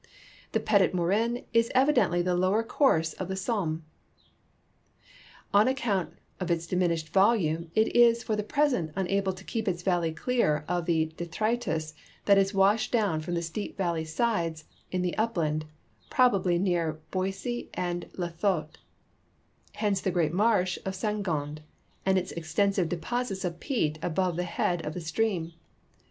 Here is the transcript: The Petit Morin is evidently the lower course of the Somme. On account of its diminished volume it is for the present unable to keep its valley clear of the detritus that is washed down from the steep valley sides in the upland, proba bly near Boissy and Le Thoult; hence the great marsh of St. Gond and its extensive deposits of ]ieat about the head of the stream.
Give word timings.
The 0.53 0.59
Petit 0.59 0.95
Morin 0.97 1.43
is 1.53 1.71
evidently 1.75 2.23
the 2.23 2.33
lower 2.33 2.63
course 2.63 3.13
of 3.13 3.27
the 3.27 3.35
Somme. 3.35 3.85
On 5.53 5.67
account 5.67 6.15
of 6.39 6.49
its 6.49 6.65
diminished 6.65 7.09
volume 7.09 7.69
it 7.75 7.95
is 7.95 8.23
for 8.23 8.35
the 8.35 8.41
present 8.41 8.93
unable 8.95 9.31
to 9.31 9.43
keep 9.43 9.67
its 9.67 9.83
valley 9.83 10.11
clear 10.11 10.65
of 10.67 10.87
the 10.87 11.13
detritus 11.17 11.93
that 12.25 12.39
is 12.39 12.51
washed 12.51 12.91
down 12.91 13.21
from 13.21 13.35
the 13.35 13.43
steep 13.43 13.77
valley 13.77 14.03
sides 14.03 14.65
in 14.91 15.03
the 15.03 15.15
upland, 15.19 15.65
proba 16.09 16.41
bly 16.41 16.57
near 16.57 16.99
Boissy 17.11 17.69
and 17.75 18.09
Le 18.13 18.29
Thoult; 18.31 18.79
hence 19.73 20.01
the 20.01 20.09
great 20.09 20.33
marsh 20.33 20.79
of 20.83 20.95
St. 20.95 21.21
Gond 21.21 21.61
and 22.07 22.17
its 22.17 22.31
extensive 22.31 22.89
deposits 22.89 23.45
of 23.45 23.59
]ieat 23.59 24.03
about 24.03 24.35
the 24.35 24.45
head 24.45 24.83
of 24.83 24.95
the 24.95 24.99
stream. 25.01 25.53